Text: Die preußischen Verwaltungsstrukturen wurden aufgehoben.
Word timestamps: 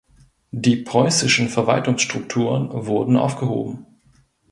Die 0.49 0.77
preußischen 0.77 1.47
Verwaltungsstrukturen 1.47 2.87
wurden 2.87 3.17
aufgehoben. 3.17 3.85